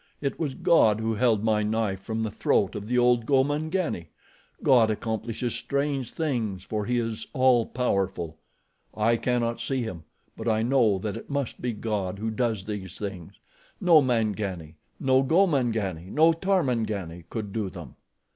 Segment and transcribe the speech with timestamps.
[0.19, 4.07] It was God who held my knife from the throat of the old Gomangani.
[4.63, 8.35] God accomplishes strange things for he is 'all powerful.'
[8.97, 10.03] I cannot see Him;
[10.35, 13.33] but I know that it must be God who does these things.
[13.79, 17.95] No Mangani, no Gomangani, no Tarmangani could do them."